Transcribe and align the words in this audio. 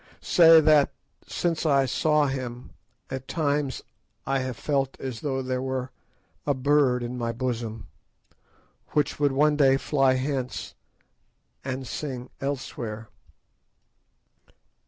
"Say 0.19 0.59
that, 0.61 0.93
since 1.27 1.63
I 1.63 1.85
saw 1.85 2.25
him, 2.25 2.71
at 3.11 3.27
times 3.27 3.83
I 4.25 4.39
have 4.39 4.57
felt 4.57 4.99
as 4.99 5.21
though 5.21 5.43
there 5.43 5.61
were 5.61 5.91
a 6.43 6.55
bird 6.55 7.03
in 7.03 7.19
my 7.19 7.31
bosom, 7.31 7.85
which 8.93 9.19
would 9.19 9.31
one 9.31 9.55
day 9.57 9.77
fly 9.77 10.13
hence 10.15 10.73
and 11.63 11.85
sing 11.85 12.31
elsewhere. 12.39 13.09